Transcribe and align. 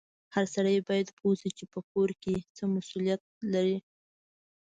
هر 0.33 0.45
سړی 0.55 0.75
باید 0.87 1.07
پوه 1.17 1.33
سي 1.41 1.49
چې 1.57 1.65
په 1.73 1.79
کور 1.91 2.09
کې 2.23 2.35
څه 2.55 2.63
مسولیت 2.75 3.21
لري 3.53 3.77